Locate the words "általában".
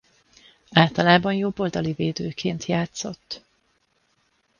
0.71-1.33